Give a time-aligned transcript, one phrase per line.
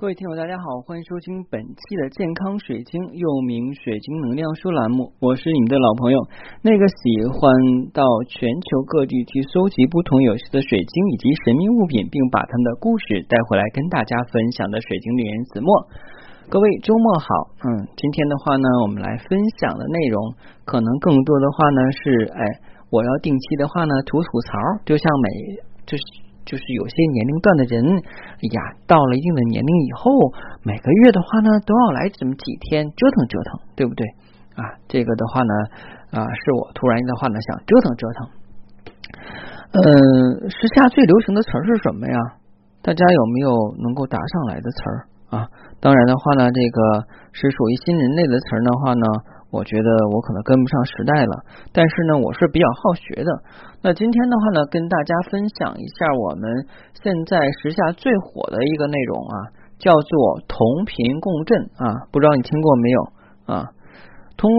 [0.00, 5.12] 各位听友，大家好，欢迎收听本期的健康水晶，又名水晶能量书栏目。
[5.20, 6.16] 我是你们的老朋友，
[6.62, 7.52] 那个喜欢
[7.92, 15.68] 到全球各地去搜集不同有趣的水晶以及神秘物品，并把他们的故事带回来跟大家分享的水晶女人子墨。
[16.48, 17.28] 各位周末好，
[17.68, 20.16] 嗯，今天的话呢，我们来分享的内容，
[20.64, 22.40] 可能更多的话呢是，哎，
[22.88, 24.56] 我要定期的话呢吐吐槽，
[24.86, 25.28] 就像每
[25.84, 26.29] 就是。
[26.50, 28.58] 就是有些年龄段的人，哎呀，
[28.90, 30.10] 到了一定的年龄以后，
[30.66, 34.02] 每个月的话呢，都要来这么几天折腾折腾，对不对？
[34.58, 35.54] 啊，这个的话呢，
[36.10, 38.18] 啊，是我突然的话呢，想折腾折腾。
[39.78, 42.18] 嗯，时下最流行的词儿是什么呀？
[42.82, 45.46] 大家有没有能够答上来的词儿啊？
[45.78, 49.06] 当然的话呢，这个是属于新人类的词儿的话呢。
[49.50, 53.30] 我觉得我可能跟不上时代了，但是呢，我是比较好学的。
[53.82, 56.66] 那今天的话呢，跟大家分享一下我们
[57.02, 59.34] 现在时下最火的一个内容啊，
[59.78, 63.02] 叫做同频共振啊，不知道你听过没有
[63.46, 63.64] 啊？
[64.36, 64.50] 同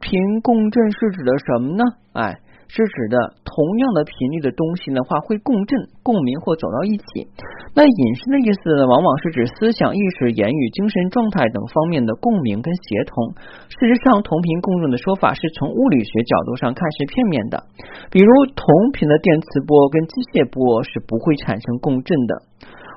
[0.00, 1.84] 频共振是指的什么呢？
[2.12, 2.40] 哎。
[2.68, 3.16] 是指的
[3.56, 7.24] 同样的频率的东西的话会共振、共鸣或走到一起。
[7.72, 13.32] 那引申的意思呢，往往是指思想、意识、言语、精神状态等方面的共鸣跟协同。
[13.72, 17.64] 事实上，同频共振的说法是从物理学角度上看是片面的。
[18.12, 22.42] 比如，同频的电磁波跟机械波是不会产生共振的。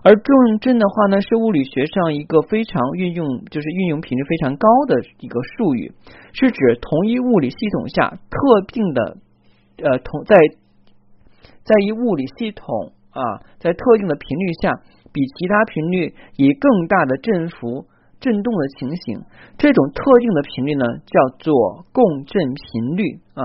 [0.03, 5.95] 而共振的话呢，是物理学上一个非常运用，就是运用频率非常高的一个术语，
[6.35, 9.15] 是指同一物理系统下特定的。
[9.83, 10.35] 呃，同在
[11.63, 14.73] 在一物理系统啊，在特定的频率下，
[15.11, 17.85] 比其他频率以更大的振幅
[18.19, 19.21] 振动的情形，
[19.57, 23.43] 这种特定的频率呢，叫做共振频率啊。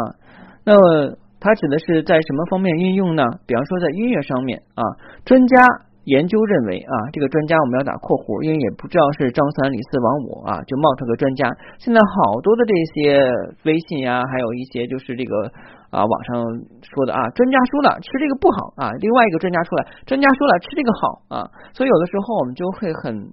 [0.65, 3.23] 那么它指的是在什么方面运用呢？
[3.47, 4.83] 比方说在音乐上面啊，
[5.25, 5.67] 专家。
[6.05, 11.49] 研究认为啊，这个专家我们要打括弧，因为也不知道是张三李四王五啊，就冒出个专家。
[11.79, 13.25] 现在好多的这些
[13.65, 15.49] 微信呀，还有一些就是这个
[15.91, 16.45] 啊网上
[16.85, 21.37] 说的啊，专家说了吃这个不好啊，另外一个专家出来，专家说了吃这个好啊，
[21.73, 23.33] 所以有的时候我们就会很。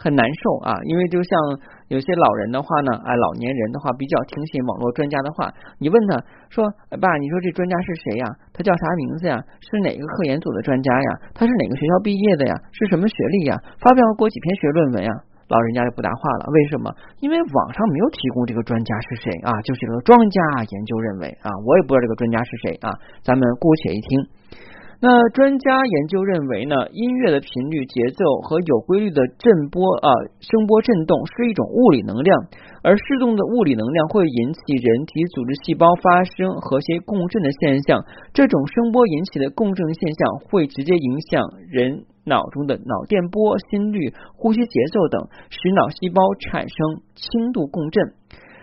[0.00, 1.36] 很难受啊，因为就像
[1.92, 5.52] 有些老人的话呢，哎，老年人的话比较听信网络专家的话。
[5.76, 6.16] 你问他
[6.48, 6.64] 说
[6.96, 8.24] ：“爸，你说这专家是谁呀？
[8.56, 9.36] 他叫啥名字呀？
[9.60, 11.10] 是哪个科研组的专家呀？
[11.36, 12.56] 他是哪个学校毕业的呀？
[12.72, 13.54] 是什么学历呀？
[13.78, 15.12] 发表过几篇学论文呀？”
[15.50, 16.46] 老人家就不答话了。
[16.48, 16.94] 为什么？
[17.18, 19.50] 因为网上没有提供这个专家是谁啊？
[19.62, 22.94] 就是这个专家研究认为啊，我也不知道这个专家是谁啊。
[23.22, 24.24] 咱们姑且一听。
[25.02, 32.36] 那专家研究认为呢，音乐的频率、节奏和有规律的振波啊，声波振动是一种物理能量，
[32.82, 38.04] 而适动的物理能量会引起人体组织细胞发生和谐共振的现象。
[38.34, 48.04] 这种声波引起的共振现象会直接影响人脑中的脑电波、心率、呼吸节奏等，使脑细胞产生轻度共振。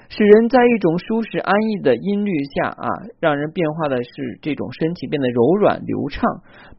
[0.09, 2.88] 使人在一种舒适安逸的音律下啊，
[3.19, 6.23] 让人变化的是这种身体变得柔软流畅，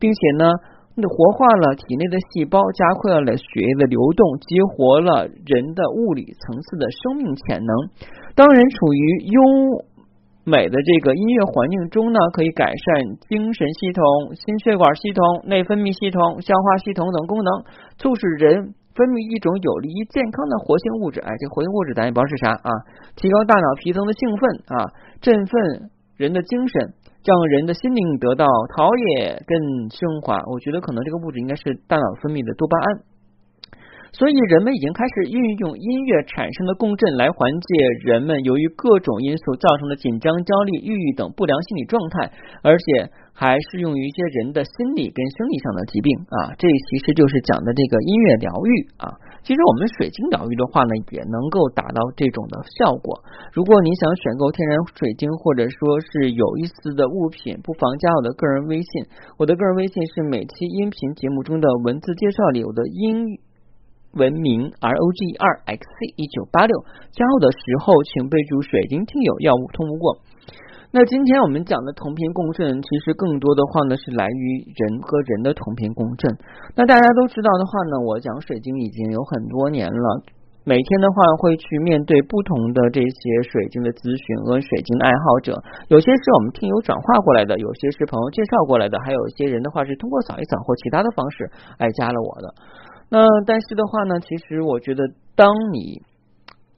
[0.01, 0.51] 并且呢，
[0.97, 7.77] 活化了体内的细胞，加快了血液的流动，激活了人的物理层次的生命潜能。
[8.35, 9.41] 当人处于优
[10.45, 17.65] 美的这个音乐环境中呢，可以改善精神系统、心血管系统、内分泌系统、消化系统等功能，
[17.99, 18.75] 促使人。
[18.99, 22.71] 分泌一种有利于健康的活性物质，哎，这活性物质咱也不知道是啥啊，
[23.15, 24.43] 提高大脑皮层的兴奋
[24.75, 24.75] 啊，
[25.23, 25.55] 振奋
[26.19, 28.43] 人的精神，让人的心灵得到
[28.75, 29.55] 陶冶跟
[29.95, 30.43] 升华。
[30.51, 32.87] 我觉得可能这个物质应该是大脑分泌的多巴胺。
[34.11, 37.69] 所以人们已经开始运用音乐产生的共振来缓解
[38.03, 42.33] 人们由于各种因素造成的紧张、焦虑、抑郁等不良心理状态，
[42.67, 43.15] 而且。
[43.39, 49.15] 还适用于一些人的心理跟生理上的疾病啊，这其实就是讲的这个音乐疗愈啊。
[49.47, 53.23] 其实我们水晶疗愈的话呢，也能够达到这种的效果。
[53.55, 59.07] 如果你想选购天然水晶或者说是有意思的物品，不妨加我的个人微信。
[59.39, 63.39] 我的个人微信是每期音频节目中的文字介绍里我的英
[64.19, 66.75] 文名 R O G 二 X C 一九八六。
[67.15, 70.19] 加我的时候请备注水晶听友，要通不过。
[70.91, 76.33] 那今天我们讲的同频共振，其实更多的话呢是来于人和人的同频共振。
[76.75, 80.25] 那大家都知道的话呢，我讲水晶已经有很多年了，
[80.65, 85.61] 每天的话会去面对不同的这些水晶的咨询和水晶的爱好者，
[85.93, 92.49] 有些是我们听友转化过来的，有些是朋友介绍过来的，还有一些人的话是通过扫一扫或其他的方式来加了我的。
[93.13, 95.05] 那但是的话呢，其实我觉得，
[95.37, 96.01] 当你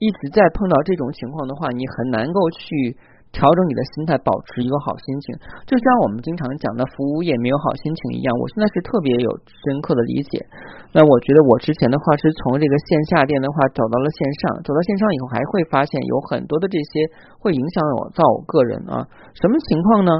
[0.03, 2.99] 一直在碰到这种情况的话，你很难够去。
[3.31, 5.35] 调整你的心态，保持一个好心情，
[5.65, 8.29] 就像我们经常讲的服务业没有好心情一样。
[8.37, 10.45] 我现在是特别有深刻的理解。
[10.91, 17.07] 那我觉得我之前的话是从这个线下店的话找到了线上，走到线上以后还会发现有很多的这些
[17.39, 20.11] 会影响我到我个人啊，什么情况呢？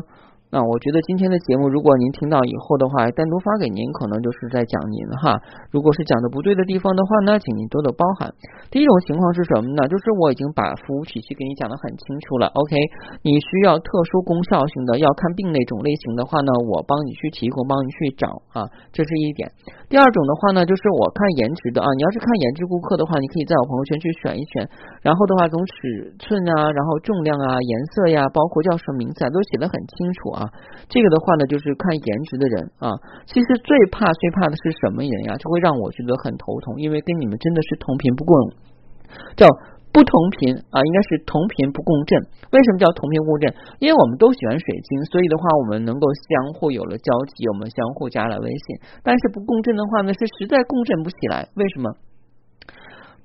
[0.51, 5.39] 那我觉得今天的节目，如果您听到以后的话，单独发给您，可能就是在讲您哈。
[5.71, 8.27] 如果是讲的不对的地方的话呢，请您多多包涵。
[8.69, 9.88] 第一种情况是什么呢？
[9.88, 12.51] 就是我已经把服务体系给你讲的很清楚了。
[12.51, 12.75] OK，
[13.24, 19.47] 你需要特殊功效性的，要看病那种类型的话呢，我帮你去提供，帮你去找啊，这是一点。
[19.88, 24.68] 第二种的话呢，就是我看颜值的啊，你要是看颜值顾客的话，你可以在我朋友圈去选一选，
[25.00, 30.40] 然后的话从尺寸啊，然后重量啊，颜色呀，包括叫什么名字啊，都写的很清楚啊。
[30.41, 30.49] 啊，
[30.89, 32.89] 这个的话呢，就是看颜值的人啊。
[33.29, 35.38] 其实最怕最怕的是什么人呀？
[35.38, 38.33] 就会让我觉得很头痛，因为跟你们真的是同频不共，
[39.38, 39.45] 叫
[39.93, 42.17] 不同频啊，应该是同频不共振。
[42.51, 43.53] 为什么叫同频共振？
[43.79, 48.65] 因为我们都喜欢水晶，所以的话，我们能够相互有了交集，我们相互加了微信。
[49.03, 51.47] 但是不共振的话呢，是实在共振不起来。
[51.55, 51.91] 为什么？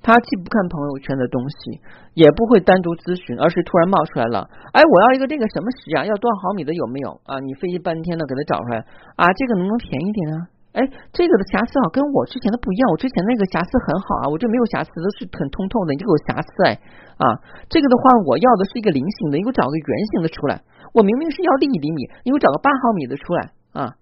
[0.07, 1.83] 他既不看朋友圈的东西，
[2.15, 4.47] 也不会单独咨询，而是突然冒出来了。
[4.71, 6.07] 哎，我要一个这个什么石啊？
[6.07, 7.43] 要多少毫米的有没有啊？
[7.43, 8.79] 你费劲半天的给他找出来
[9.19, 9.27] 啊？
[9.35, 10.47] 这个能不能便宜点啊？
[10.79, 10.79] 哎，
[11.11, 12.87] 这个的瑕疵啊，跟我之前的不一样。
[12.87, 15.91] 我之前那个瑕疵很好啊，我这没有瑕疵，都是很通透的。
[15.91, 16.79] 你这个有瑕疵哎
[17.19, 17.35] 啊！
[17.67, 20.63] 这个的话，我要的是一个菱形的，你给我找个圆形的出来。
[20.95, 23.99] 我明明是要一厘米，你给我找个八毫米的出来啊！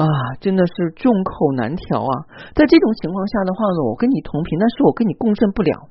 [0.00, 0.06] 啊，
[0.40, 2.12] 真的是众口难调啊！
[2.54, 5.88] 在这种情况下的话呢，我跟你同频，但是我跟你共振不了，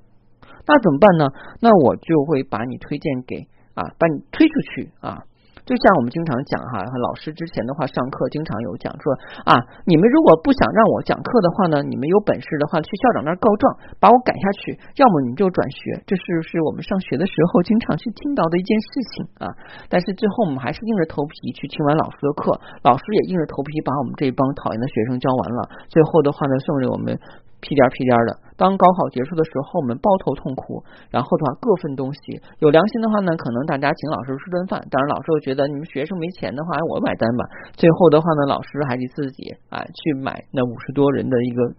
[0.65, 1.27] 那怎么办呢？
[1.59, 5.23] 那我就会把你推荐给啊，把你推出去啊。
[5.67, 9.11] 就像我们经常讲哈，老师之前的话上课经常有讲说
[9.43, 15.99] 啊，你们如果不想让我讲课的话呢，你们有本事的话去校长那儿告状，把我赶下去，要么你就转学。
[16.07, 19.51] 这是是我们上学的时候经常去听到的一件事情啊。
[19.91, 22.55] 但是最后我们还是硬着头皮去听完老师的课，
[22.87, 25.67] 老师也硬着头皮把我们这帮讨厌的学生教完了。
[25.91, 27.19] 最后的话呢，送给我们。
[27.59, 30.83] 屁颠屁颠的，当高考结束的时候，我们抱头痛哭。
[31.09, 32.19] 然后的话，各分东西。
[32.59, 34.79] 有良心的话呢，可能大家请老师吃顿饭。
[34.91, 37.45] 当然，老师又觉得你们学生没钱的话，我买单吧。
[37.73, 41.73] 最后的话呢，老师还得自己啊去买那五十多人的一个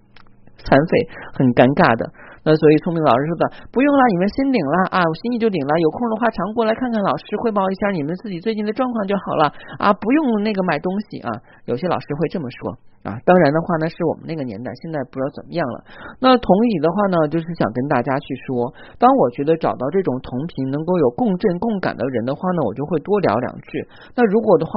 [0.67, 0.93] 餐费，
[1.39, 2.11] 很尴尬的。
[2.43, 5.73] 那所以聪明老师说的，不用了，你们先领了啊，我心意就领了。
[5.79, 11.31] 有空的话，常过来看看老师，汇报一下你们自己最近的状况就好了啊，不用那个买东西啊。
[11.67, 13.19] 有些老师会这么说啊。
[13.25, 15.85] 当然的话呢，是我们那个年代，现在不知道怎么样了。
[16.21, 23.87] 那同理的话呢，就是想跟大家去说，当我觉得找到这种同频能够有共振共感的人的话呢，我就会多聊两句。
[24.15, 24.73] 那如果的话，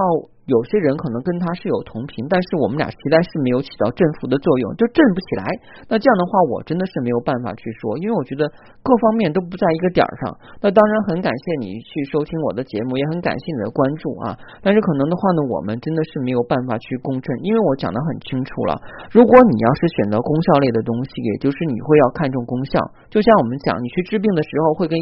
[0.49, 5.45] 有些人可能跟他是有同频，但是我们俩实在是没有起到振幅的作用，就振不起来。
[5.87, 8.49] 那这样的话，我真的是没有办法去说，因为我觉得
[8.81, 10.33] 各方面都不在一个点儿上。
[10.59, 14.33] 那当然很感谢你去收听我的节目，也很感谢你的关注啊。
[14.65, 18.75] 但是可能的话呢，我们真的是没有办法去共振，因为我讲的很清楚了。
[19.13, 24.97] 如果你要是选择功效类的东西，也就是你会要看重功效，就像我们讲，你去治病的时候会跟。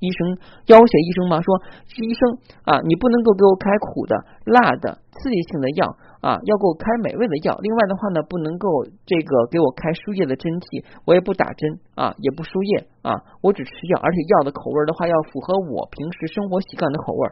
[0.00, 0.18] 医生
[0.66, 1.40] 要挟医生吗？
[1.40, 1.48] 说
[2.00, 2.20] 医生
[2.64, 5.86] 啊，你不能够给我开苦的、辣的、刺激性的药
[6.24, 7.54] 啊，要给我开美味的药。
[7.60, 13.12] 另外的话呢，不能够这个给我开输液的针剂，我也不打针啊，也不输液啊，
[13.42, 17.28] 我只吃药，而且药的口味的话要符合我平时生活习惯的口味。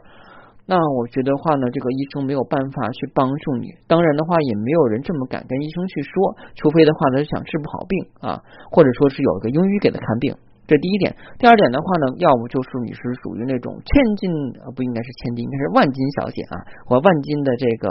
[0.69, 3.73] 那我觉得话呢，这个医生没有办法去帮助你。
[3.87, 10.37] 当然的话，也没有人这么敢跟医生去说，除非的话呢，想治不好病啊，或者说是有一个庸医给他看病。
[10.69, 11.09] 这第一点，
[11.41, 13.89] 第二点的话呢，要不就是你是属于那种千
[14.21, 14.29] 金，
[14.61, 17.89] 呃，不应该是千金，应该是万金小姐啊，或万金的这个。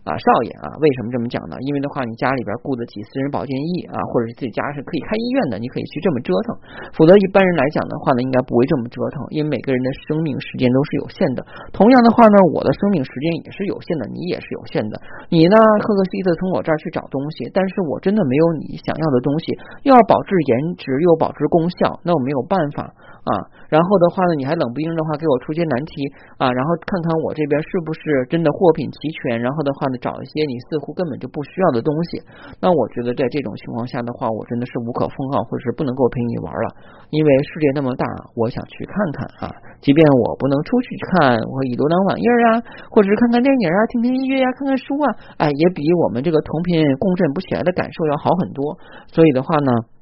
[0.00, 1.60] 啊，少爷啊，为什么这么讲呢？
[1.60, 6.56] 因为的话，你家里边雇得起私人保健医啊，或者是自己家是可以开医院的，你可以去这么折腾。
[6.96, 11.44] 否则一般人来讲的话呢，应该不会这么折腾，因为每个人的生命时间都是有限的。
[11.76, 14.96] 同样的话呢，我的生命时间也是有限的，你也是有限的。
[15.28, 19.52] 你呢，呵呵兮的从我这儿去找东西，但是我真的没有你想要的东西，
[19.84, 22.92] 又要保质颜值，又保质功效，那我没有办法。
[23.20, 23.36] 啊，
[23.68, 25.92] 然后的话呢，你还冷不丁的话给我出些难题
[26.40, 28.00] 啊，然后看看我这边是不是
[28.32, 32.24] 真的货品齐全，然后的话呢，找一些你似乎根本就不需要的东西。
[32.64, 36.68] 那我觉得在这种情况下的话，我真的是无可奉告，或者是不能够陪你玩了。
[37.12, 38.08] 因为世界那么大，
[38.40, 39.52] 我想去看看啊，
[39.84, 45.06] 即便我不能出去看，我以浏览网页啊，或者是看看电影啊，听听音乐呀，看看书啊，
[45.44, 48.80] 哎，也比我们这个同频共振不起来的感受要好很多。
[49.12, 49.99] 所以的话呢。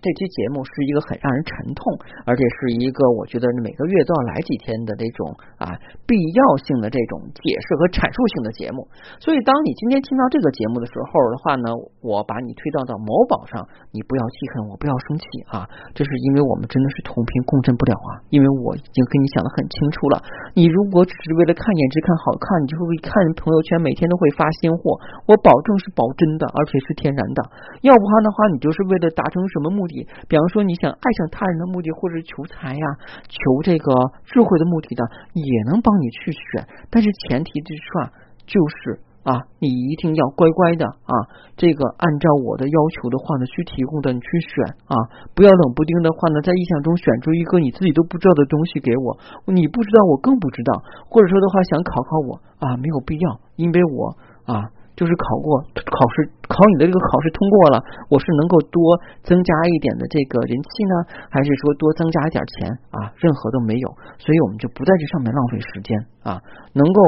[0.00, 1.84] 这期节目是一个很让人沉痛，
[2.24, 5.28] 而且是一个我觉得每个月都要来几天的这种
[5.60, 5.76] 啊
[6.08, 8.88] 必要性的这种解释和阐述性的节目。
[9.20, 11.68] 所以，当你今天听到这个节目的时候的话呢，
[12.00, 13.60] 我把你推到到某宝上，
[13.92, 15.68] 你不要气恨我，不要生气啊！
[15.92, 18.24] 这是因为我们真的是同频共振不了啊！
[18.32, 20.24] 因为我已经跟你讲的很清楚了，
[20.56, 24.96] 你如果只是为了看颜值、看好看，你就会看朋友圈每天都会发新货，
[25.28, 27.44] 我保证是保真的，而且是天然的。
[27.84, 30.06] 要不然的话，你就是为了达成什么目的？
[30.28, 32.86] 比方说，你想爱上他人的目的，或者是求财呀、
[33.26, 33.90] 求这个
[34.24, 35.02] 智慧的目的的，
[35.34, 36.66] 也能帮你去选。
[36.90, 38.12] 但是前提之上
[38.46, 41.12] 就是啊，你一定要乖乖的啊，
[41.56, 44.96] 这个按照我的要求的话呢，去提供的你去选啊，
[45.34, 49.18] 不要冷不丁的话呢，在意象中选出一个你自己都不知道的东西给我，
[49.52, 54.16] 你不知道，我更不知道，或者说的话想考考我啊，没有必要，因为我
[54.46, 54.72] 啊。
[55.00, 57.80] 就是考过考试，考你的这个考试通过了，
[58.12, 60.94] 我是能够多增加一点的这个人气呢，
[61.32, 63.08] 还是说多增加一点钱啊？
[63.16, 63.88] 任何都没有，
[64.20, 66.36] 所以我们就不在这上面浪费时间啊，
[66.76, 67.00] 能够。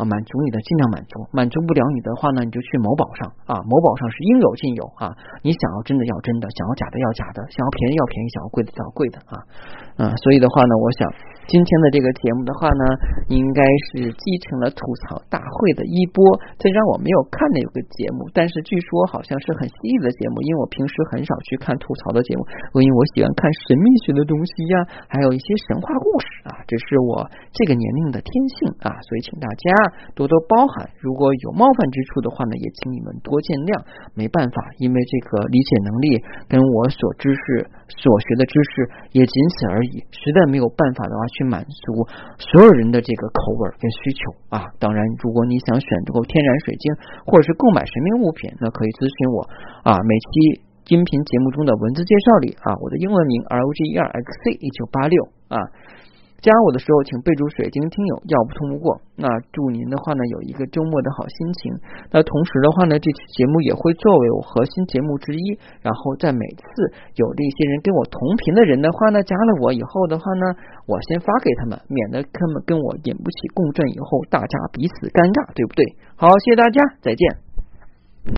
[0.00, 5.12] 啊，满足你的尽量满足，满足不了你的话呢，你就去某宝上啊，某宝上是应有尽有啊。
[5.44, 9.34] 你想要真的要真的，想要假的要假的，想要便宜要便宜，想要贵的要贵的啊。
[10.00, 11.04] 嗯，所以的话呢，我想
[11.50, 12.84] 今天的这个节目的话呢，
[13.26, 13.58] 应该
[13.90, 16.22] 是继承了吐槽大会的衣钵。
[16.62, 22.46] 虽然我没有看那个节目，但是据说好像是很犀利的节目，因为我平时很少去看吐槽的节目，
[22.78, 24.74] 因为我喜欢看神秘学的东西呀，
[25.10, 30.14] 还有一些神话故事啊，这是我这个年龄的天性啊，所以请大家。
[30.14, 33.74] 多多包涵，如果有冒犯之处的话呢，也请你们多见谅。
[34.14, 36.06] 没办法，因为这个理解能力
[36.46, 38.86] 跟我所知识、所学的知识
[39.18, 42.04] 也仅此而已，实在没有办法的话去满足
[42.36, 44.20] 所有人的这个口味跟需求
[44.52, 44.68] 啊。
[44.76, 46.92] 当然，如果你想选购天然水晶
[47.24, 49.48] 或者是购买神秘物品，那可以咨询我
[49.88, 49.96] 啊。
[50.04, 50.60] 每期
[50.92, 55.16] 音频节目中的文字介绍里啊，我的英文名 R O G E R X C 一九八六
[55.48, 55.56] 啊。
[56.40, 59.00] 加我的时候，请备注“水晶听友”，要不通不过。
[59.16, 61.72] 那祝您的话呢，有一个周末的好心情。
[62.10, 65.58] 那同时的话呢，这期节目也会作为我核心节目之一。
[65.82, 66.64] 然后在每次
[67.16, 70.56] 有这些人跟我同频的人的话呢，加了我以后的话呢，
[70.86, 75.84] 我先发给他们，免得他们跟我引不起共振，以后大家彼此尴尬，对不对？
[76.16, 77.49] 好，谢谢大家，再见。